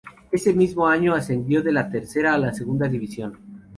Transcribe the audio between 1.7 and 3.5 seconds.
la tercera a la segunda división.